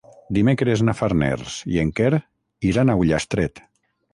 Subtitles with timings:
[0.35, 2.09] Dimecres na Farners i en Quer
[2.71, 3.63] iran a Ullastret.